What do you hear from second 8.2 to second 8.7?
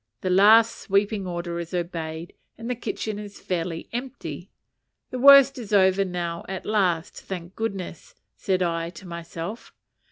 said